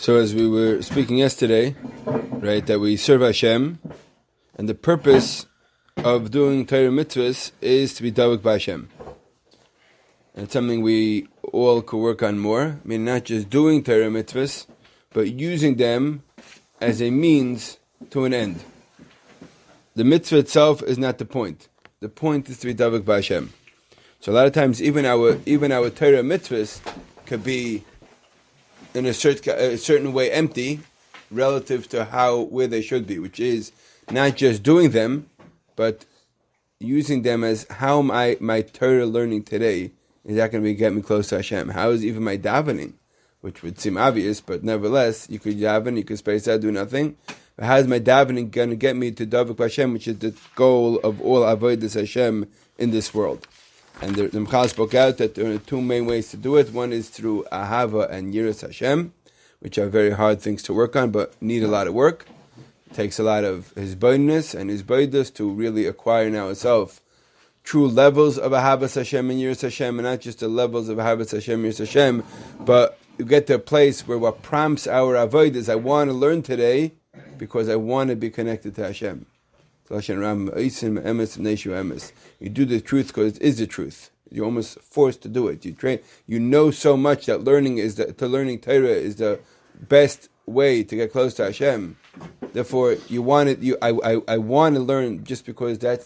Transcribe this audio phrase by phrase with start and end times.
[0.00, 3.78] So as we were speaking yesterday, right, that we serve Hashem,
[4.56, 5.44] and the purpose
[5.98, 8.88] of doing Torah mitzvahs is to be dawik by Hashem.
[10.34, 12.78] And it's something we all could work on more.
[12.82, 14.66] I mean, not just doing Torah mitzvahs,
[15.12, 16.22] but using them
[16.80, 17.76] as a means
[18.08, 18.64] to an end.
[19.96, 21.68] The mitzvah itself is not the point.
[22.00, 23.52] The point is to be dawik by Hashem.
[24.20, 26.80] So a lot of times, even our even our Torah mitzvahs
[27.26, 27.84] could be
[28.94, 30.80] in a certain, a certain way empty
[31.30, 33.72] relative to how where they should be, which is
[34.10, 35.28] not just doing them,
[35.76, 36.04] but
[36.78, 39.92] using them as how my my Torah learning today
[40.24, 41.70] is that going to be get me close to Hashem?
[41.70, 42.92] How is even my davening,
[43.40, 47.16] which would seem obvious, but nevertheless, you could daven, you could space out, do nothing.
[47.56, 50.34] But how is my davening going to get me to Davik Hashem, which is the
[50.54, 52.46] goal of all avodas Hashem
[52.78, 53.46] in this world?
[54.02, 56.72] And the, the Ramchal spoke out that there are two main ways to do it.
[56.72, 59.12] One is through Ahava and Yiras Hashem,
[59.60, 62.26] which are very hard things to work on, but need a lot of work.
[62.90, 67.00] It takes a lot of his boldness and his boldness to really acquire now itself
[67.62, 71.32] true levels of Ahavas Hashem and Yiras Hashem, and not just the levels of Ahavas
[71.32, 72.24] Hashem Yiras Hashem,
[72.60, 76.14] but you get to a place where what prompts our avoid is I want to
[76.14, 76.92] learn today
[77.38, 79.26] because I want to be connected to Hashem.
[79.90, 79.98] You
[82.48, 84.10] do the truth because it is the truth.
[84.30, 85.64] You're almost forced to do it.
[85.64, 85.98] You train.
[86.26, 89.40] You know so much that learning is the to learning Torah is the
[89.74, 91.96] best way to get close to Hashem.
[92.52, 93.58] Therefore, you want it.
[93.60, 96.04] You, I, I, I want to learn just because that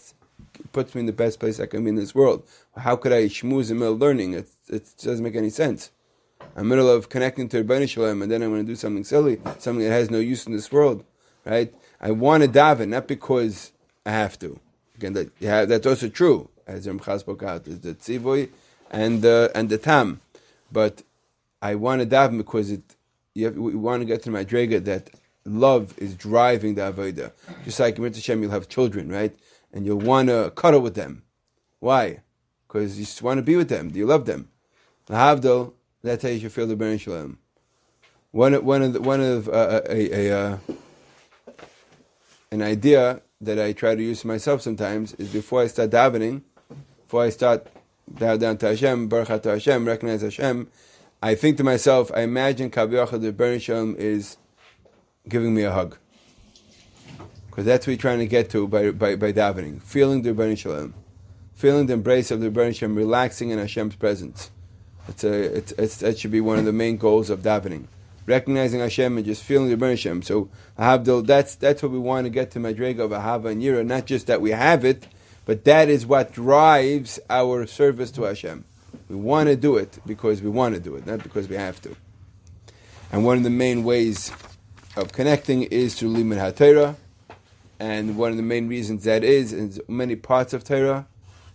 [0.72, 2.48] puts me in the best place I can be in this world.
[2.76, 4.32] How could I shmooze in middle learning?
[4.32, 5.90] It, it doesn't make any sense.
[6.40, 8.72] I'm in the middle of connecting to Ribono Shel Olam, and then I'm going to
[8.72, 11.04] do something silly, something that has no use in this world,
[11.44, 11.74] right?
[12.00, 13.72] I want to daven, not because
[14.06, 14.58] I have to.
[14.96, 18.48] Again, that, yeah, that's also true, as Ramchal spoke out, is the tzivoy
[18.90, 20.20] and the, and the tam.
[20.70, 21.02] But
[21.60, 22.82] I want to daven because it,
[23.34, 25.10] you have, we want to get to my drega that
[25.44, 27.32] love is driving the avodah.
[27.64, 29.36] Just like in Hashem, you'll have children, right?
[29.72, 31.22] And you'll want to cuddle with them.
[31.80, 32.20] Why?
[32.66, 33.90] Because you just want to be with them.
[33.90, 34.48] Do you love them.
[35.08, 35.72] Havdol,
[36.02, 37.38] that's how you should feel the Baruch Shalom.
[38.30, 40.60] One, one of the, one of uh, a, a, a,
[42.50, 46.42] an idea that I try to use myself sometimes is before I start davening,
[47.02, 47.66] before I start
[48.08, 50.68] bow down to Hashem, Baruch to Hashem, recognize Hashem,
[51.22, 53.68] I think to myself, I imagine Kaviyachah, the Baruch
[53.98, 54.36] is
[55.28, 55.96] giving me a hug.
[57.48, 59.80] Because that's what we're trying to get to by, by, by davening.
[59.80, 60.92] Feeling the Baruch.
[61.54, 64.50] Feeling the embrace of the Baruch relaxing in Hashem's presence.
[65.08, 67.86] It's a, it's, it's, that should be one of the main goals of davening
[68.26, 70.22] recognizing Hashem and just feeling the Rebbeinu Hashem.
[70.22, 70.48] So
[70.78, 73.84] Havdil, that's that's what we want to get to Madrega of Ahava and Yira.
[73.84, 75.06] Not just that we have it,
[75.44, 78.64] but that is what drives our service to Hashem.
[79.08, 81.80] We want to do it because we want to do it, not because we have
[81.82, 81.94] to.
[83.12, 84.32] And one of the main ways
[84.96, 86.96] of connecting is through Limud HaTorah.
[87.78, 91.06] And one of the main reasons that is, in many parts of Torah,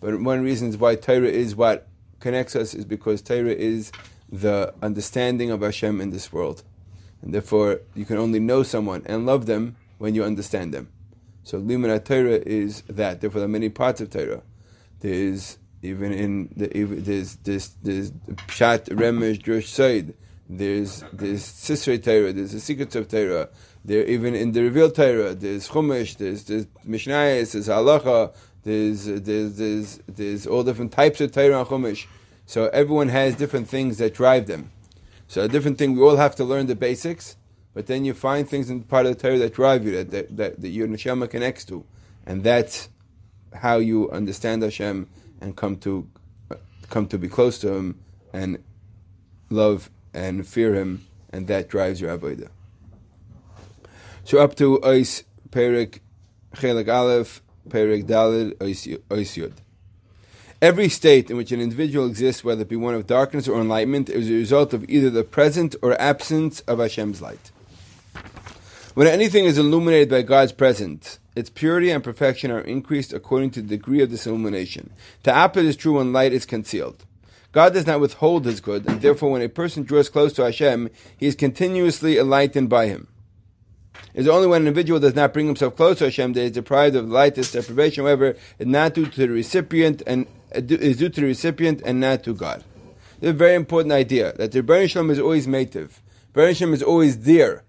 [0.02, 1.88] but one of the reasons why Torah is what
[2.20, 3.92] connects us is because Torah is
[4.32, 6.64] the understanding of Hashem in this world.
[7.22, 10.90] And therefore, you can only know someone and love them when you understand them.
[11.44, 13.22] So, Limud Torah is that.
[13.22, 14.44] Therefore, there are many parts of Torah.
[15.00, 20.14] There's even in the there's this there's Pshat Remez Drush Sod.
[20.50, 22.34] There's there's Sisrei Torah.
[22.34, 23.50] There's the secrets of Torah.
[23.86, 25.34] There even in the revealed Torah.
[25.36, 26.18] There's Chumash.
[26.18, 27.54] There's there's Mishnayos.
[27.54, 28.34] There's Halacha.
[28.64, 32.06] There's there's there's there's all different types of Torah and Chumash.
[32.50, 34.72] So everyone has different things that drive them.
[35.28, 37.36] So a different thing, we all have to learn the basics,
[37.76, 40.36] but then you find things in part of the Torah that drive you, that, that,
[40.36, 41.86] that, that your neshama connects to.
[42.26, 42.90] And that's
[43.54, 45.08] how you understand Hashem
[45.40, 46.10] and come to
[46.90, 48.00] come to be close to Him
[48.34, 48.64] and
[49.52, 52.50] love and fear Him, and that drives your avodah.
[54.24, 55.22] So up to Ois
[55.52, 56.00] Perik
[56.56, 59.54] Chelik Aleph Perik Dalid Ois Yud.
[60.62, 64.10] Every state in which an individual exists, whether it be one of darkness or enlightenment,
[64.10, 67.52] is a result of either the presence or absence of Hashem's light.
[68.94, 73.62] When anything is illuminated by God's presence, its purity and perfection are increased according to
[73.62, 74.90] the degree of this illumination.
[75.24, 77.06] The opposite is true when light is concealed.
[77.54, 80.90] God does not withhold his good, and therefore when a person draws close to Hashem,
[81.16, 83.08] he is continuously enlightened by him.
[84.20, 86.52] Is only when an individual does not bring himself close to Hashem that he is
[86.52, 87.36] deprived of light.
[87.36, 91.28] This deprivation, however, is not due to the recipient and uh, is due to the
[91.28, 92.66] recipient and not to God.
[93.22, 96.02] This is a very important idea that the Ribono Shel Olam is always mative.
[96.34, 97.64] Ribono Shel Olam is always there,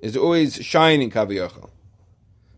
[0.00, 1.68] is always shining Kaviyachal.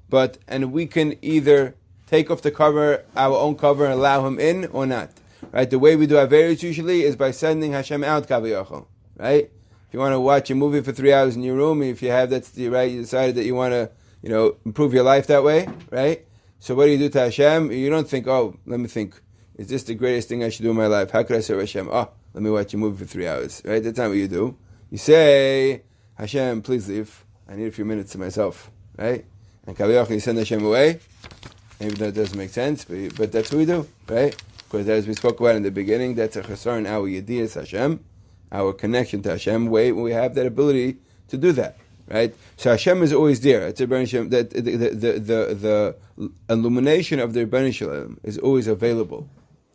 [0.09, 1.75] But and we can either
[2.07, 5.11] take off the cover, our own cover, and allow him in or not.
[5.51, 5.69] Right?
[5.69, 8.87] The way we do our various usually is by sending Hashem out Kaviyachal.
[9.17, 9.51] Right?
[9.89, 12.11] If you want to watch a movie for three hours in your room, if you
[12.11, 13.91] have that's right, you decided that you want to,
[14.23, 16.27] you know, improve your life that way, right?
[16.59, 17.71] So what do you do to Hashem?
[17.71, 19.21] You don't think, oh, let me think,
[19.57, 21.11] is this the greatest thing I should do in my life?
[21.11, 21.89] How could I serve Hashem?
[21.91, 23.83] Oh, let me watch a movie for three hours, right?
[23.83, 24.57] That's not what you do.
[24.91, 25.83] You say,
[26.15, 27.25] Hashem, please leave.
[27.49, 29.25] I need a few minutes to myself, right?
[29.67, 31.01] And Kaviyach, you send Hashem away.
[31.79, 34.35] Maybe that doesn't make sense, but, but that's what we do, right?
[34.69, 38.05] Because as we spoke about in the beginning, that's a chasar in our yediyas Hashem,
[38.57, 39.67] our connection to Hashem.
[39.67, 40.97] Way we have that ability
[41.29, 41.77] to do that,
[42.09, 42.35] right?
[42.57, 43.67] So Hashem is always there.
[43.69, 44.91] It's a that the, the,
[45.31, 45.97] the, the,
[46.49, 49.29] illumination of the Ribono Shel Olam is always available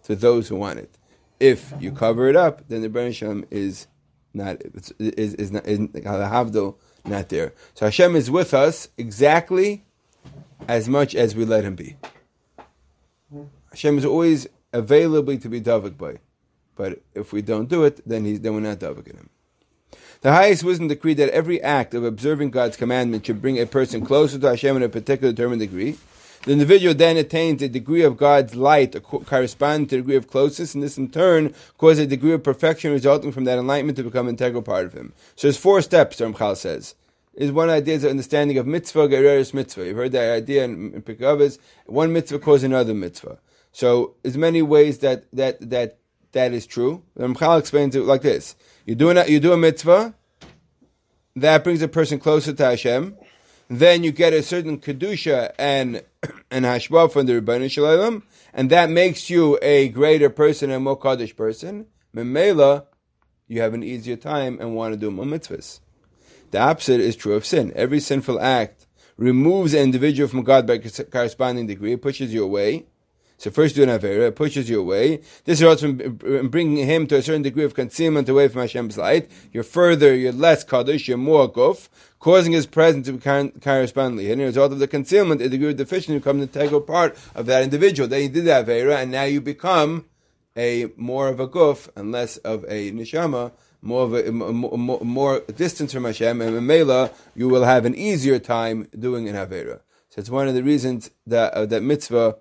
[0.04, 0.98] to those who want it.
[1.40, 3.88] If you cover it up, then the Ribono Shel Olam is
[4.34, 4.62] not
[5.00, 5.80] is is, not is,
[7.06, 7.54] not there.
[7.74, 9.84] So Hashem is with us exactly
[10.68, 11.98] as much as we let Him be.
[13.72, 16.18] Hashem is always available to be davik by,
[16.82, 19.30] but if we don't do it, then he's then we're not davik in Him.
[20.22, 24.04] The highest wisdom decreed that every act of observing God's commandment should bring a person
[24.04, 26.00] closer to Hashem in a particular determined degree.
[26.46, 30.82] The individual then attains a degree of God's light corresponding to degree of closeness, and
[30.82, 34.34] this in turn causes a degree of perfection resulting from that enlightenment to become an
[34.34, 35.14] integral part of him.
[35.36, 36.96] So there's four steps, Ramchal says.
[37.36, 39.86] Is one idea is understanding of mitzvah, gereris mitzvah.
[39.86, 41.52] You've heard that idea in, in
[41.86, 43.38] One mitzvah causes another mitzvah.
[43.72, 46.01] So there's many ways that that that
[46.32, 47.04] that is true.
[47.16, 48.56] The Ramchal explains it like this:
[48.86, 50.14] You do a, you do a mitzvah,
[51.36, 53.18] that brings a person closer to Hashem.
[53.70, 56.04] Then you get a certain kedusha and
[56.52, 58.24] and hashba from the Ribono Shel Olam,
[58.54, 61.88] and that makes you a greater person, a more kaddish person.
[62.16, 62.86] Memela,
[63.48, 65.80] you have an easier time and want to do more mitzvahs.
[66.52, 67.72] The opposite is true of sin.
[67.76, 72.88] Every sinful act removes an individual from God by corresponding degree, pushes you away.
[73.42, 75.22] So first do an Avera, it pushes you away.
[75.46, 75.98] This results from
[76.50, 79.32] bringing him to a certain degree of concealment away from Hashem's light.
[79.52, 81.90] You're further, you're less Kaddish, you're more Guf,
[82.20, 85.72] causing his presence to be correspondingly And as a result of the concealment, a degree
[85.72, 88.08] of deficiency becomes an integral part of that individual.
[88.08, 90.06] Then you did the Avera, and now you become
[90.56, 95.40] a more of a Guf and less of a Neshama, more of a more, more
[95.40, 99.80] distance from Hashem, and Mela, you will have an easier time doing an Avera.
[100.10, 102.36] So it's one of the reasons that uh, that mitzvah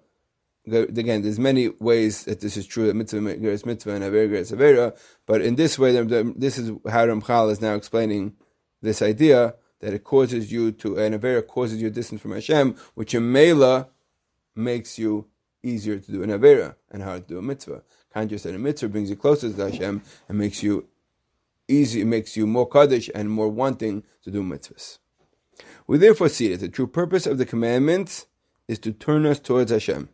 [0.73, 4.53] again, there's many ways that this is true, that mitzvah is mitzvah and avera is
[4.53, 4.97] avera,
[5.27, 8.35] but in this way, this is how Ramchal is now explaining
[8.83, 13.15] this idea that it causes you to, an avera causes you distance from Hashem, which
[13.15, 13.89] in Mela
[14.55, 15.27] makes you
[15.63, 17.83] easier to do an avera and hard to do a mitzvah.
[18.13, 20.87] Conscious that a mitzvah brings you closer to Hashem and makes you
[21.69, 24.99] easy, makes you more kaddish and more wanting to do mitzvahs.
[25.87, 28.27] We therefore see that the true purpose of the commandments
[28.69, 30.09] is to turn us towards Hashem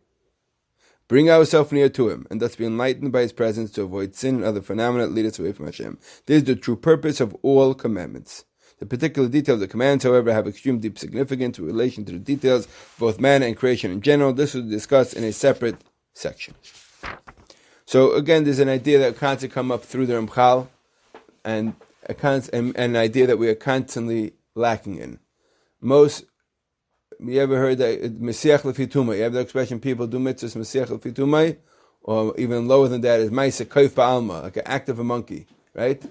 [1.08, 4.37] bring ourselves near to Him, and thus be enlightened by His presence to avoid sin
[4.37, 5.99] and other phenomena that lead us away from Hashem.
[6.26, 8.44] This is the true purpose of all commandments.
[8.79, 12.19] The particular details of the commands, however, have extreme deep significance in relation to the
[12.19, 14.35] details of both man and creation in general.
[14.35, 15.76] This will be discussed in a separate
[16.12, 16.55] section.
[17.87, 20.69] So again, there's an idea that constantly come up through the Ramchal,
[21.44, 21.75] and,
[22.09, 25.20] and an idea that we are constantly lacking in.
[25.81, 26.25] Most
[27.21, 29.17] you ever heard that uh, Mesiach Lefituma?
[29.17, 31.57] You have the expression people do mitzvahs Mesiach Lefituma,
[32.03, 35.47] or even lower than that is Maisa Kaif Alma, like an act of a monkey,
[35.75, 36.03] right?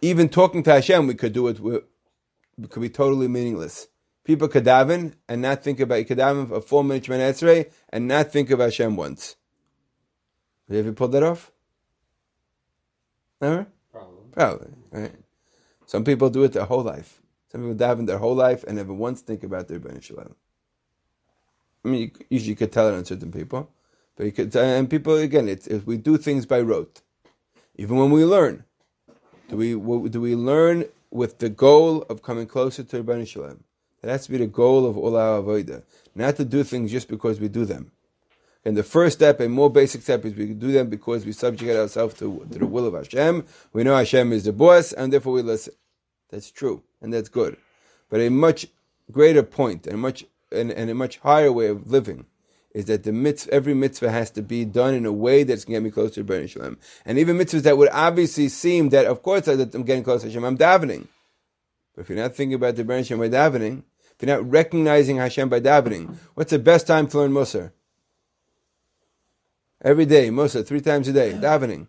[0.00, 1.58] Even talking to Hashem, we could do it.
[1.60, 3.88] it could be totally meaningless.
[4.24, 8.32] People could daven and not think about could daven for four minutes Shemana and not
[8.32, 9.36] think of Hashem once.
[10.68, 11.50] Have you ever pulled that off?
[13.40, 13.66] Never.
[13.90, 14.24] Probably.
[14.32, 14.68] Probably.
[14.90, 15.14] Right.
[15.86, 17.21] Some people do it their whole life.
[17.52, 20.34] Some people daven their whole life and never once think about their Ben Shalom.
[21.84, 23.68] I mean, you, usually you could tell it on certain people,
[24.16, 27.02] but you could, and people again, it's if we do things by rote,
[27.76, 28.64] even when we learn,
[29.50, 29.72] do we
[30.08, 33.64] do we learn with the goal of coming closer to Ben Shalom?
[34.00, 35.82] That has to be the goal of all our avodah,
[36.14, 37.92] not to do things just because we do them.
[38.64, 41.76] And the first step, a more basic step, is we do them because we subjugate
[41.76, 43.44] ourselves to, to the will of Hashem.
[43.72, 45.74] We know Hashem is the boss, and therefore we listen.
[46.32, 47.58] That's true, and that's good.
[48.08, 48.66] But a much
[49.12, 52.26] greater point and much and, and a much higher way of living
[52.74, 55.74] is that the mitzvah, every mitzvah has to be done in a way that's going
[55.74, 56.78] to get me closer to Baruch Shalom.
[57.04, 60.28] And even mitzvahs that would obviously seem that, of course, that I'm getting closer to
[60.28, 61.06] Hashem, I'm davening.
[61.94, 65.16] But if you're not thinking about the Baruch Hashem by davening, if you're not recognizing
[65.16, 67.72] Hashem by davening, what's the best time to learn Musar?
[69.82, 71.88] Every day, Musar, three times a day, davening.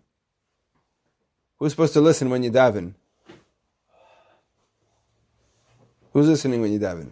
[1.59, 2.95] Who's supposed to listen when you daven?
[6.13, 7.11] Who's listening when you daven?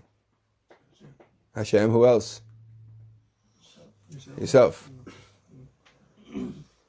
[1.55, 1.89] Hashem.
[1.89, 2.41] Who else?
[4.39, 4.89] Yourself.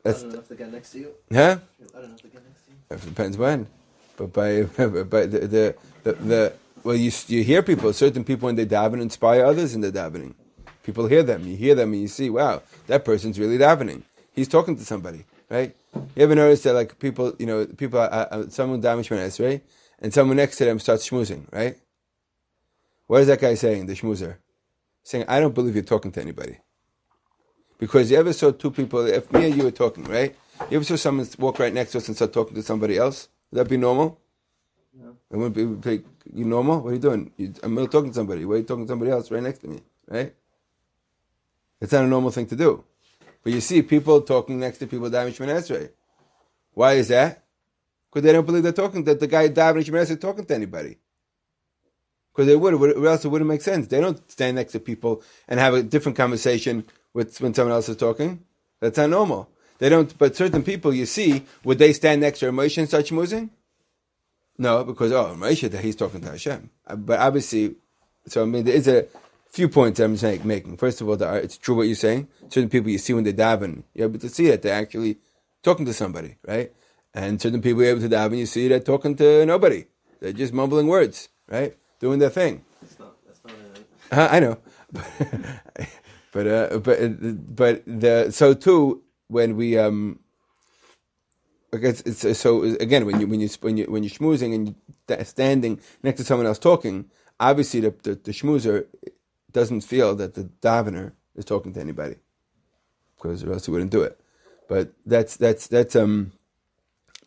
[0.02, 1.08] That's I don't know if they get next to you.
[1.32, 1.58] Huh?
[1.94, 2.76] I don't know if they get next to you.
[2.90, 3.66] It depends when.
[4.16, 4.62] but by
[5.04, 6.52] by the the, the, the
[6.84, 10.34] well, you you hear people, certain people when they daven inspire others in the davening.
[10.82, 14.02] People hear them, you hear them, and you see, wow, that person's really davening.
[14.32, 15.74] He's talking to somebody, right?
[15.94, 19.62] You ever notice that like people, you know, people, uh, uh, someone daven Shemon right?
[20.00, 21.78] and someone next to them starts schmoozing, right?
[23.12, 24.38] What is that guy saying, the schmoozer?
[25.02, 26.56] Saying, I don't believe you're talking to anybody.
[27.76, 30.34] Because you ever saw two people, if me and you were talking, right?
[30.70, 33.28] You ever saw someone walk right next to us and start talking to somebody else?
[33.50, 34.18] Would that be normal?
[34.98, 35.14] No.
[35.30, 36.02] It wouldn't be,
[36.32, 36.80] you normal?
[36.80, 37.30] What are you doing?
[37.36, 38.46] You, I'm not talking to somebody.
[38.46, 39.80] Why are you talking to somebody else right next to me?
[40.08, 40.34] Right?
[41.82, 42.82] It's not a normal thing to do.
[43.42, 45.90] But you see people talking next to people davening Shemon Esrei.
[46.72, 47.44] Why is that?
[48.08, 50.54] Because they don't believe they're talking, that the guy davening Shemon Esrei is talking to
[50.54, 50.96] anybody.
[52.32, 53.88] Because they would, or else it wouldn't make sense.
[53.88, 57.88] They don't stand next to people and have a different conversation with when someone else
[57.88, 58.44] is talking.
[58.80, 59.50] That's not normal.
[59.78, 63.12] They don't, but certain people you see, would they stand next to Moshe and such
[63.12, 63.50] musing?
[64.56, 66.70] No, because, oh, Moshe, he's talking to Hashem.
[66.86, 67.74] Uh, but obviously,
[68.26, 69.06] so I mean, there is a
[69.50, 70.76] few points I'm saying, making.
[70.76, 72.28] First of all, it's true what you're saying.
[72.48, 75.18] Certain people you see when they daven, you're able to see that they're actually
[75.62, 76.72] talking to somebody, right?
[77.12, 79.84] And certain people you're able to daven, you see that talking to nobody.
[80.20, 81.76] They're just mumbling words, right?
[82.02, 82.64] Doing their thing.
[82.80, 84.58] That's not, that's not uh, I know.
[86.32, 90.18] but, uh, but, but the, so too, when we um
[91.72, 94.74] it's, it's, so again when you when you when you when you're schmoozing and
[95.08, 98.86] you're standing next to someone else talking, obviously the, the, the schmoozer
[99.52, 102.16] doesn't feel that the davener is talking to anybody
[103.16, 104.20] because or else he wouldn't do it.
[104.68, 106.32] But that's that's that's um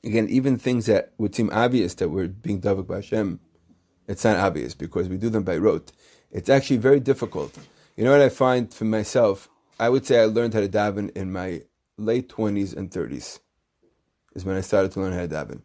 [0.04, 3.40] again even things that would seem obvious that we're being davak by Hashem,
[4.08, 5.92] it's not obvious because we do them by rote.
[6.32, 7.58] It's actually very difficult.
[7.96, 9.50] You know what I find for myself?
[9.80, 11.64] I would say I learned how to daven in my
[11.98, 13.40] late 20s and 30s
[14.36, 15.62] is when I started to learn how to daven.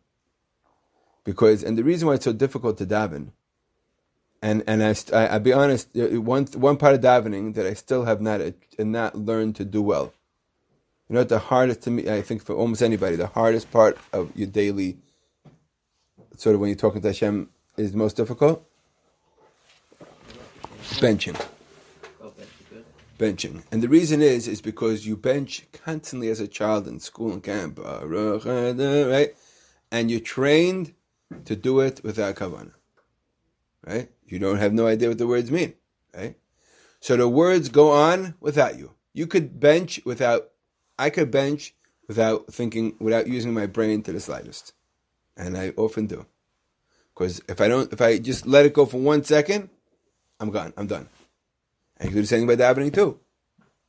[1.25, 3.33] Because, and the reason why it's so difficult to daven,
[4.43, 8.05] and and I, I I'll be honest, one one part of davening that I still
[8.05, 10.15] have not uh, not learned to do well.
[11.09, 14.31] You know, the hardest to me, I think for almost anybody, the hardest part of
[14.35, 14.97] your daily,
[16.37, 18.65] sort of when you're talking to Hashem, is most difficult.
[21.01, 21.41] Benching
[23.21, 23.63] benching.
[23.71, 27.43] And the reason is, is because you bench constantly as a child in school and
[27.43, 29.35] camp, right?
[29.93, 30.95] And you're trained
[31.45, 32.73] to do it without kavanah,
[33.87, 34.11] right?
[34.27, 35.75] You don't have no idea what the words mean,
[36.17, 36.37] right?
[37.01, 38.95] So the words go on without you.
[39.13, 40.49] You could bench without,
[40.99, 41.75] I could bench
[42.09, 44.73] without thinking, without using my brain to the slightest.
[45.37, 46.27] And I often do.
[47.21, 49.69] Because if I don't, if I just let it go for one second,
[50.41, 50.73] I'm gone.
[50.75, 51.07] I'm done.
[51.99, 53.21] And you could do the same by davening too,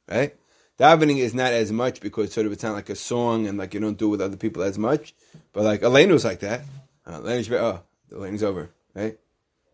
[0.09, 0.35] right?
[0.77, 3.73] Davening is not as much because sort of it's not like a song and like
[3.73, 5.13] you don't do it with other people as much.
[5.53, 6.63] But like Aleinu was like that.
[7.05, 9.17] Uh, Aleinu, oh, the Aleinu's over, right?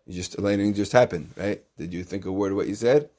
[0.05, 1.63] You just Aleinu just happened, right?
[1.79, 3.09] Did you think a word of what you said?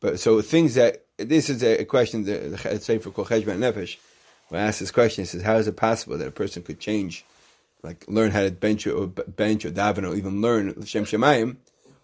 [0.00, 3.98] But so things that this is a, question that the Sefer called Cheshbon Nefesh.
[4.48, 6.80] When I asked this question, he says, "How is it possible that a person could
[6.80, 7.24] change,
[7.82, 11.56] like learn how to bench or bench or daven or even learn Shem Shemayim?"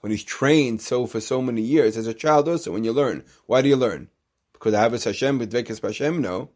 [0.07, 3.25] when he's trained so for so many years as a child also when you learn.
[3.47, 4.09] Why do you learn?
[4.53, 6.51] Because I have a Hashem with Vekas Hashem no.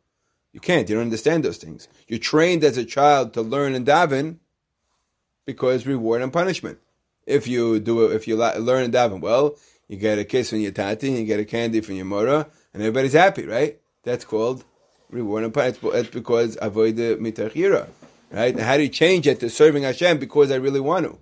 [0.53, 0.89] You can't.
[0.89, 1.89] You don't understand those things.
[2.07, 4.37] You're trained as a child to learn and daven
[5.47, 6.79] because reward and punishment.
[7.27, 9.57] If you do it if you learn and daven well
[9.89, 12.47] you get a kiss from your tati and you get a candy from your mora
[12.73, 13.81] and everybody's happy right?
[14.05, 14.63] That's called
[15.11, 15.95] reward and punishment.
[15.95, 17.89] That's because avoid the mitachira
[18.31, 21.19] right and how do you change it to serving Hashem because I really want to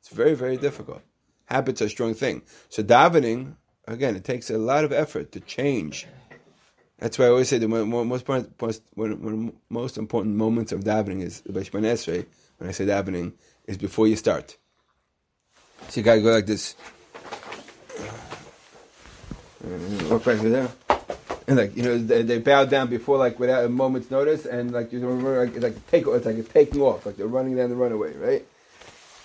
[0.00, 1.02] it's very very difficult
[1.48, 2.42] habits are a strong thing.
[2.68, 3.54] So davening,
[3.86, 6.06] again, it takes a lot of effort to change.
[6.98, 10.80] That's why I always say the most, most, one of the most important moments of
[10.80, 12.24] davening is when I say
[12.60, 13.32] davening,
[13.66, 14.56] is before you start.
[15.88, 16.74] So you gotta go like this.
[20.10, 20.97] Walk back to there.
[21.48, 24.70] And like you know, they, they, bow down before like without a moment's notice, and
[24.70, 27.70] like you remember, like, like take it's like a taking off, like they're running down
[27.70, 28.44] the runaway, right?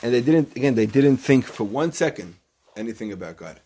[0.04, 2.36] and they didn't again they didn't think for one second
[2.76, 3.60] anything about God.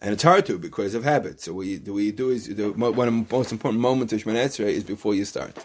[0.00, 1.40] And it's hard to because of habit.
[1.40, 4.22] So what you, what you do is the, one of the most important moments of
[4.22, 5.56] Shemon Esrei is before you start.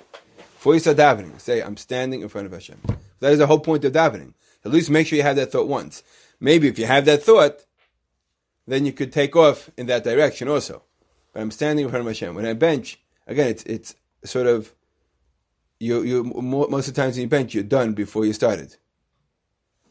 [0.56, 2.82] Before you start davening, say I'm standing in front of Hashem.
[3.20, 4.34] That is the whole point of davening.
[4.66, 6.02] At least make sure you have that thought once.
[6.40, 7.64] Maybe if you have that thought,
[8.66, 10.82] then you could take off in that direction also.
[11.36, 12.36] I'm standing in front of Hashem.
[12.36, 14.74] When I bench, again, it's it's sort of
[15.80, 18.76] you you most of the times when you bench, you're done before you started.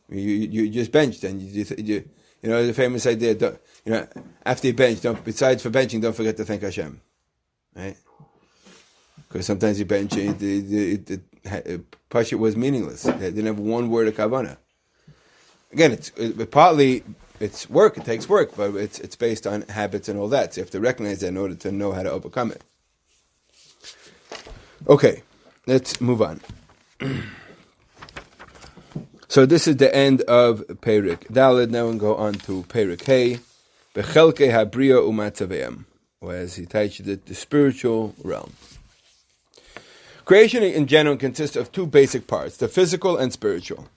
[0.08, 2.08] You, you, just benched and you, you,
[2.42, 3.34] you know, the famous idea,
[3.84, 4.06] you know,
[4.44, 7.00] after you bench, don't, besides for benching, don't forget to thank Hashem.
[7.74, 7.96] Right?
[9.28, 13.04] Because sometimes you bench it, it, it, it, Pashit was meaningless.
[13.04, 14.58] They didn't have one word of Kavana.
[15.72, 17.02] Again, it's it, partly
[17.42, 20.54] it's work, it takes work, but it's, it's based on habits and all that.
[20.54, 22.62] So you have to recognize that in order to know how to overcome it.
[24.88, 25.22] Okay,
[25.66, 26.40] let's move on.
[29.28, 31.70] so this is the end of Perik Dalid.
[31.70, 33.40] Now we go on to Perik Hey.
[33.94, 35.84] Bechelke Habria Umatzaveim,
[36.20, 38.54] whereas he teaches the, the spiritual realm.
[40.24, 43.88] Creation in general consists of two basic parts, the physical and spiritual.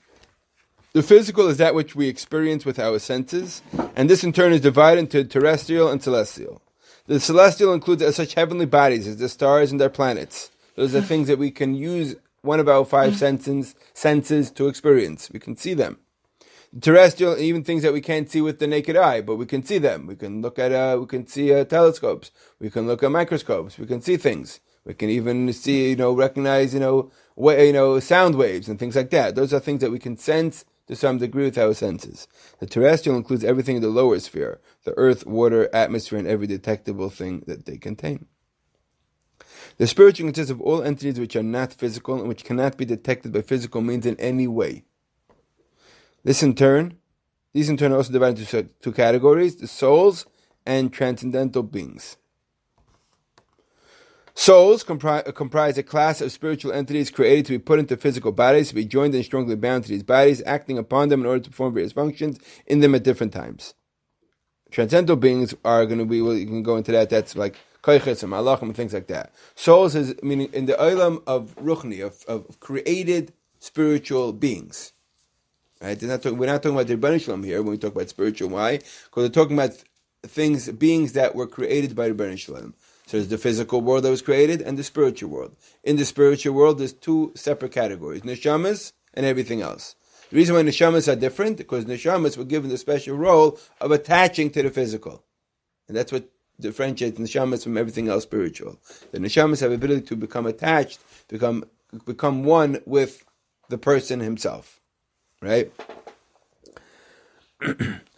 [0.95, 3.61] The physical is that which we experience with our senses,
[3.97, 6.61] and this in turn is divided into terrestrial and celestial.
[7.07, 10.51] The celestial includes as such heavenly bodies as the stars and their planets.
[10.77, 15.29] Those are things that we can use one of our five senses, senses to experience.
[15.29, 15.99] We can see them.
[16.71, 19.65] The terrestrial, even things that we can't see with the naked eye, but we can
[19.65, 20.07] see them.
[20.07, 22.31] We can look at, uh, we can see uh, telescopes.
[22.57, 23.77] We can look at microscopes.
[23.77, 24.61] We can see things.
[24.85, 28.95] We can even see, you know, recognize, you know, you know, sound waves and things
[28.95, 29.35] like that.
[29.35, 32.27] Those are things that we can sense to some degree with our senses.
[32.59, 37.09] The terrestrial includes everything in the lower sphere the earth, water, atmosphere, and every detectable
[37.09, 38.27] thing that they contain.
[39.77, 43.33] The spiritual consists of all entities which are not physical and which cannot be detected
[43.33, 44.83] by physical means in any way.
[46.23, 46.97] This in turn,
[47.53, 50.25] these in turn are also divided into two categories the souls
[50.65, 52.17] and transcendental beings.
[54.37, 58.67] Souls compri- comprise a class of spiritual entities created to be put into physical bodies,
[58.67, 61.49] to be joined and strongly bound to these bodies, acting upon them in order to
[61.49, 62.37] perform various functions
[62.67, 63.75] in them at different times.
[64.71, 68.23] Transcendental beings are going to be, well, you can go into that, that's like koiches
[68.23, 69.33] and malachim and things like that.
[69.55, 74.91] Souls is, meaning in the olam of ruchni, of, of created spiritual beings.
[75.81, 76.01] Right?
[76.01, 78.49] Not talking, we're not talking about the Rebbeinu here when we talk about spiritual.
[78.49, 78.79] Why?
[78.79, 79.81] Because we're talking about
[80.23, 82.73] things, beings that were created by the Rebbeinu
[83.07, 85.55] so there's the physical world that was created and the spiritual world.
[85.83, 89.95] In the spiritual world, there's two separate categories, neshamas and everything else.
[90.31, 94.49] The reason why neshamas are different, because neshamas were given the special role of attaching
[94.51, 95.23] to the physical.
[95.87, 96.27] And that's what
[96.59, 98.79] differentiates neshamas from everything else spiritual.
[99.11, 101.65] The neshamas have ability to become attached, become,
[102.05, 103.23] become one with
[103.69, 104.79] the person himself.
[105.41, 105.71] Right?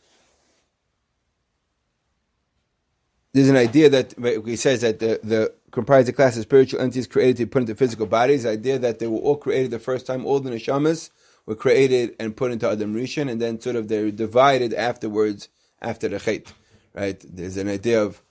[3.38, 7.38] there's an idea that he says that the, the comprised class of spiritual entities created
[7.38, 8.42] to be put into physical bodies.
[8.44, 11.12] The idea that they were all created the first time, all the neshamas
[11.46, 15.50] were created and put into Adam Rishon, and then sort of they're divided afterwards
[15.84, 16.52] after the Chet.
[16.96, 17.24] Right?
[17.24, 18.24] There's an idea of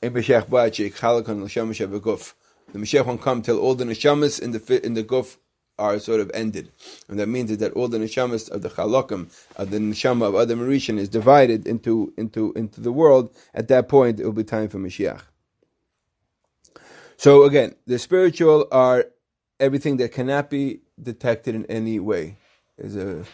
[0.00, 0.48] the Mashiach
[3.06, 5.36] won't come till all the neshamas in the in the guf
[5.78, 6.70] are sort of ended.
[7.08, 10.60] And that means that all the neshamas of the chalakim, of the neshama of Adam
[10.60, 13.34] Rishon is divided into, into, into the world.
[13.54, 15.22] At that point, it will be time for Mashiach.
[17.18, 19.06] So again, the spiritual are
[19.58, 22.36] everything that cannot be detected in any way.
[22.78, 23.24] There's a,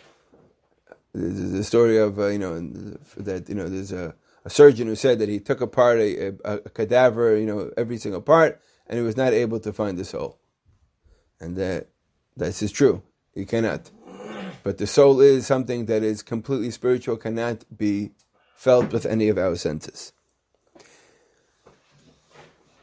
[1.12, 2.60] there's a story of, uh, you know,
[3.16, 6.34] that, you know, there's a, a surgeon who said that he took apart a, a,
[6.44, 10.04] a cadaver, you know, every single part, and he was not able to find the
[10.04, 10.38] soul.
[11.40, 11.88] And that
[12.36, 13.02] this is true.
[13.34, 13.90] You cannot.
[14.62, 18.12] But the soul is something that is completely spiritual, cannot be
[18.54, 20.12] felt with any of our senses.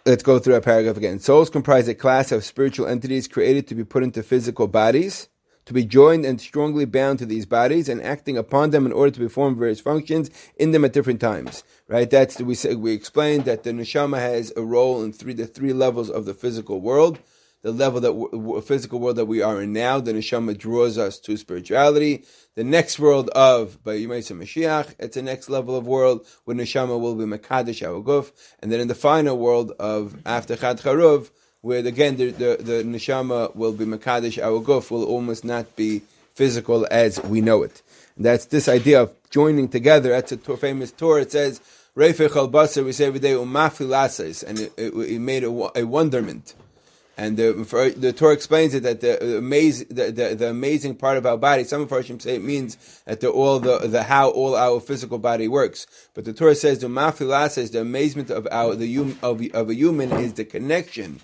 [0.05, 1.19] Let's go through our paragraph again.
[1.19, 5.29] Souls comprise a class of spiritual entities created to be put into physical bodies,
[5.65, 9.11] to be joined and strongly bound to these bodies, and acting upon them in order
[9.11, 11.63] to perform various functions in them at different times.
[11.87, 12.09] Right?
[12.09, 15.73] That's we said we explained that the neshama has a role in three the three
[15.73, 17.19] levels of the physical world
[17.61, 21.35] the level that physical world that we are in now, the neshama draws us to
[21.35, 22.23] spirituality.
[22.55, 26.99] The next world of by Yemaisa Mashiach, it's the next level of world where neshama
[26.99, 31.85] will be mekadesh guf, and then in the final world of after Chad Charuv, where
[31.85, 36.01] again the, the, the neshama will be mekadesh guf, will almost not be
[36.35, 37.81] physical as we know it.
[38.15, 40.09] And that's this idea of joining together.
[40.09, 41.23] That's a famous Torah.
[41.23, 41.61] It says.
[41.97, 46.53] Reifech al we say every day, umafilases, and it, it, it made a, a wonderment.
[47.19, 47.51] And the,
[47.97, 51.65] the Torah explains it that the amazing, the, the, the, amazing part of our body,
[51.65, 55.17] some of Farshim say it means that the, all the, the how all our physical
[55.17, 55.85] body works.
[56.13, 59.75] But the Torah says the mafilah says the amazement of our, the of, of a
[59.75, 61.19] human is the connection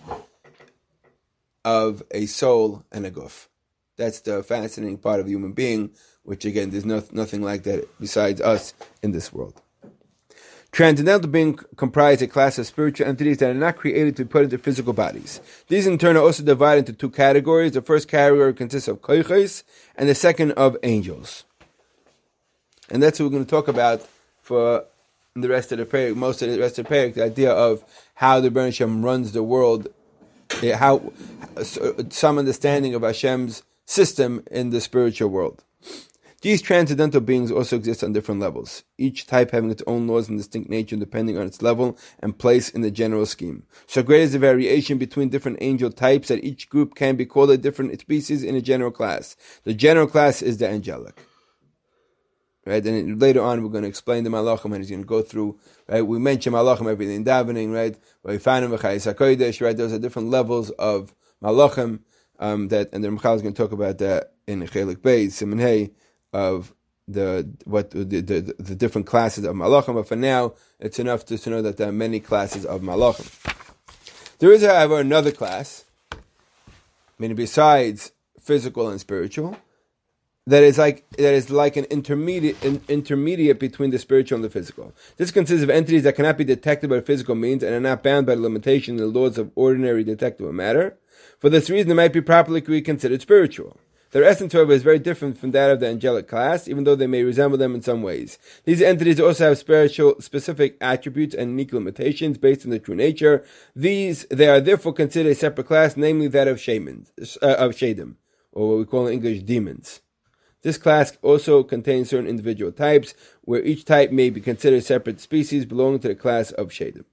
[1.64, 3.48] of a soul and a guf.
[3.96, 5.92] That's the fascinating part of human being,
[6.24, 9.62] which again, there's no, nothing like that besides us in this world.
[10.76, 14.44] Transcendental beings comprise a class of spiritual entities that are not created to be put
[14.44, 15.40] into physical bodies.
[15.70, 17.72] These in turn are also divided into two categories.
[17.72, 19.64] The first category consists of koiches,
[19.96, 21.46] and the second of angels.
[22.90, 24.06] And that's what we're going to talk about
[24.42, 24.84] for
[25.34, 27.82] the rest of the prayer, most of the rest of the prayer, the idea of
[28.16, 29.88] how the Rebbeinu runs the world
[30.62, 31.14] eh, how
[32.10, 35.64] some understanding of Hashem's system in the spiritual world.
[36.46, 40.38] These transcendental beings also exist on different levels, each type having its own laws and
[40.38, 43.64] distinct nature depending on its level and place in the general scheme.
[43.88, 47.50] So great is the variation between different angel types that each group can be called
[47.50, 49.36] a different species in a general class.
[49.64, 51.20] The general class is the angelic.
[52.64, 55.24] Right, and later on we're going to explain the malachim, and he's going to go
[55.24, 55.58] through.
[55.90, 57.74] Right, we mentioned malachim everything in davening.
[57.74, 59.78] Right, right.
[59.78, 61.12] Those are different levels of
[61.44, 62.02] malachim
[62.38, 65.58] um, that, and the Ramchal is going to talk about that in Chelik Beis Simon
[65.58, 65.90] Hey
[66.36, 66.74] of
[67.08, 69.96] the what the, the, the different classes of malachim.
[69.96, 73.32] But for now, it's enough to, to know that there are many classes of malachim.
[74.40, 75.86] There is, however, another class,
[77.18, 79.58] meaning besides physical and spiritual,
[80.46, 84.50] that is like that is like an intermediate in, intermediate between the spiritual and the
[84.50, 84.94] physical.
[85.16, 88.28] This consists of entities that cannot be detected by physical means and are not bound
[88.28, 90.98] by the limitation in the laws of ordinary detectable matter.
[91.40, 93.78] For this reason, they might be properly considered spiritual.
[94.12, 97.08] Their essence, however, is very different from that of the angelic class, even though they
[97.08, 98.38] may resemble them in some ways.
[98.64, 103.44] These entities also have spiritual specific attributes and unique limitations based on their true nature.
[103.76, 108.16] These they are therefore considered a separate class, namely that of shamans, uh, of shadim,
[108.52, 110.02] or what we call in English demons.
[110.62, 115.20] This class also contains certain individual types, where each type may be considered a separate
[115.20, 117.06] species belonging to the class of shadim.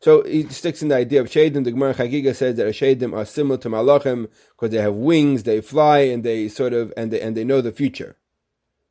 [0.00, 1.64] So he sticks in the idea of shadim.
[1.64, 5.60] The Gemara Chagiga says that shadim are similar to malachim because they have wings, they
[5.60, 8.16] fly, and they sort of and they and they know the future.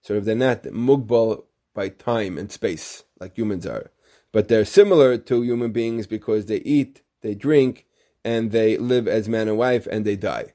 [0.02, 3.92] Sort of they're not mugbal by time and space like humans are,
[4.32, 7.86] but they're similar to human beings because they eat, they drink,
[8.26, 10.54] and they live as man and wife, and they die.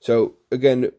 [0.00, 0.92] So again,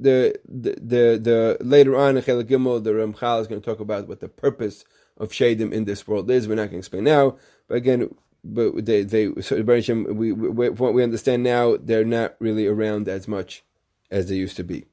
[0.00, 3.80] the the the, the later on in Chelik Gimel, the Ramchal is going to talk
[3.80, 4.84] about what the purpose
[5.16, 6.46] of Shadim in this world is.
[6.46, 7.36] We're not going to explain now,
[7.68, 12.34] but again, but they they so um, we, we what we understand now, they're not
[12.40, 13.62] really around as much
[14.10, 14.86] as they used to be.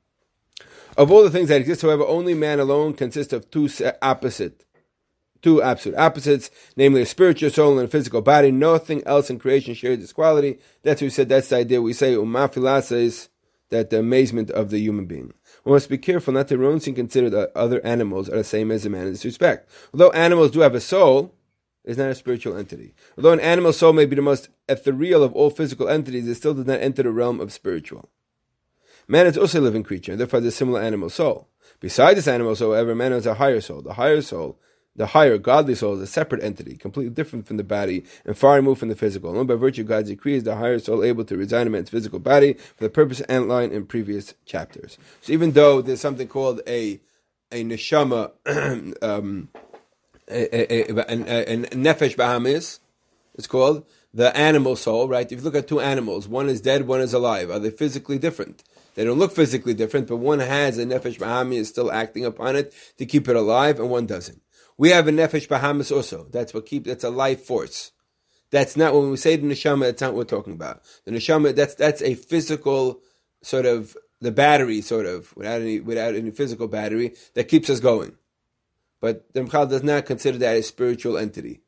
[0.97, 3.69] Of all the things that exist, however, only man alone consists of two
[4.01, 4.65] opposite,
[5.41, 8.51] two absolute opposites, namely a spiritual soul and a physical body.
[8.51, 10.59] Nothing else in creation shares this quality.
[10.83, 11.29] That's what we said.
[11.29, 11.81] That's the idea.
[11.81, 13.29] We say umafilasa is
[13.69, 15.33] that the amazement of the human being.
[15.65, 18.85] We must be careful not to erroneously consider that other animals are the same as
[18.85, 19.69] a man in this respect.
[19.93, 21.34] Although animals do have a soul,
[21.85, 22.93] it's not a spiritual entity.
[23.17, 26.53] Although an animal soul may be the most ethereal of all physical entities, it still
[26.53, 28.09] does not enter the realm of spiritual.
[29.07, 31.47] Man is also a living creature, and therefore has a similar animal soul.
[31.79, 33.81] Besides this animal soul, however, man has a higher soul.
[33.81, 34.59] The higher soul
[34.95, 38.55] the higher godly soul is a separate entity, completely different from the body and far
[38.55, 39.31] removed from the physical.
[39.31, 41.89] Alone by virtue of God's decree is the higher soul able to reside in man's
[41.89, 44.97] physical body for the purpose outlined in previous chapters.
[45.21, 47.01] So even though there's something called a
[47.51, 48.31] a neshama,
[49.03, 49.49] um,
[50.29, 52.79] a, a, a, a, nefesh bahamis,
[53.35, 55.07] it's called the animal soul.
[55.07, 55.31] Right?
[55.31, 57.49] If you look at two animals, one is dead, one is alive.
[57.49, 58.63] Are they physically different?
[58.95, 62.55] They don't look physically different, but one has a nefesh bahami is still acting upon
[62.55, 64.41] it to keep it alive, and one doesn't.
[64.77, 66.27] We have a nefesh bahamas also.
[66.31, 66.85] That's what keep.
[66.85, 67.91] That's a life force.
[68.51, 69.81] That's not when we say the neshama.
[69.81, 70.83] That's not what we're talking about.
[71.03, 71.55] The neshama.
[71.55, 73.01] That's that's a physical
[73.41, 77.79] sort of the battery, sort of without any without any physical battery that keeps us
[77.79, 78.15] going.
[79.01, 81.61] But the Ramchal does not consider that a spiritual entity.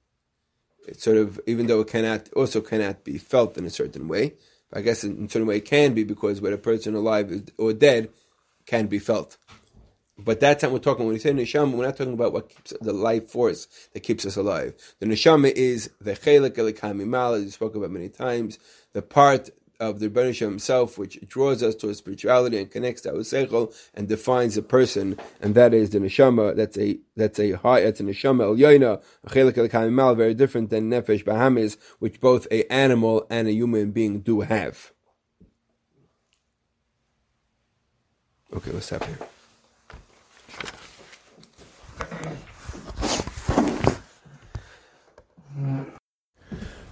[0.88, 4.36] It's sort of even though it cannot also cannot be felt in a certain way.
[4.74, 7.74] I guess in a certain way it can be because when a person alive or
[7.74, 8.10] dead
[8.66, 9.38] can be felt.
[10.20, 11.06] But that's not what we're talking.
[11.06, 14.26] When we say neshama, we're not talking about what keeps the life force that keeps
[14.26, 14.74] us alive.
[15.00, 18.58] The neshama is the chelik elikamimal, as you spoke about many times,
[18.94, 23.18] the part of the Rebbeinu himself, which draws us towards spirituality and connects to our
[23.18, 26.56] seichel and defines a person, and that is the neshama.
[26.56, 27.82] That's a that's a high.
[27.82, 32.72] That's a neshama el yoina, chelik elikamimal, very different than nefesh bahamis, which both a
[32.72, 34.92] animal and a human being do have.
[38.54, 39.06] Okay, let's stop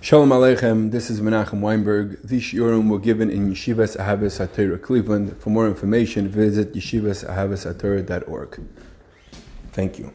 [0.05, 2.19] Shalom Aleichem, this is Menachem Weinberg.
[2.23, 5.35] These shiurim were given in Yeshivas Ahavas HaTorah, Cleveland.
[5.39, 8.61] For more information, visit yeshivasahavashatorah.org.
[9.71, 10.13] Thank you.